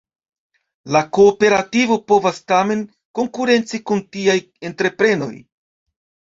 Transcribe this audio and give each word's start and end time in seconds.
La 0.95 1.01
kooperativo 1.17 1.99
povas 2.13 2.41
tamen 2.53 2.83
konkurenci 3.21 3.83
kun 3.93 4.05
tiaj 4.19 4.39
entreprenoj. 4.73 5.33